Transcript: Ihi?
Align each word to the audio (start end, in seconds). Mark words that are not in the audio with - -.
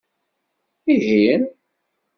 Ihi? 0.93 1.25